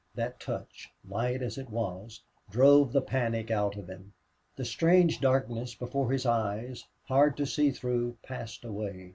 That 0.15 0.39
touch, 0.39 0.91
light 1.07 1.43
as 1.43 1.59
it 1.59 1.69
was, 1.69 2.23
drove 2.49 2.91
the 2.91 3.03
panic 3.03 3.51
out 3.51 3.77
of 3.77 3.87
him. 3.87 4.13
The 4.55 4.65
strange 4.65 5.21
darkness 5.21 5.75
before 5.75 6.11
his 6.11 6.25
eyes, 6.25 6.83
hard 7.05 7.37
to 7.37 7.45
see 7.45 7.69
through, 7.69 8.17
passed 8.23 8.63
away. 8.65 9.09